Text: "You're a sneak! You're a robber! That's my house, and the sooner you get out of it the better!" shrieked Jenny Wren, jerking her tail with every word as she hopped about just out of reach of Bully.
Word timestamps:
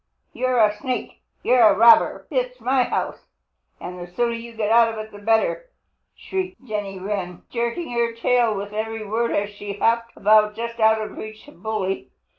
"You're 0.33 0.57
a 0.57 0.75
sneak! 0.77 1.21
You're 1.43 1.61
a 1.61 1.77
robber! 1.77 2.25
That's 2.31 2.59
my 2.59 2.81
house, 2.85 3.23
and 3.79 3.99
the 3.99 4.07
sooner 4.11 4.33
you 4.33 4.53
get 4.53 4.71
out 4.71 4.91
of 4.91 4.97
it 4.97 5.11
the 5.11 5.19
better!" 5.19 5.69
shrieked 6.15 6.65
Jenny 6.65 6.97
Wren, 6.97 7.43
jerking 7.51 7.91
her 7.91 8.11
tail 8.13 8.55
with 8.55 8.73
every 8.73 9.05
word 9.07 9.29
as 9.29 9.51
she 9.51 9.73
hopped 9.73 10.17
about 10.17 10.55
just 10.55 10.79
out 10.79 10.99
of 10.99 11.17
reach 11.17 11.47
of 11.47 11.61
Bully. 11.61 12.09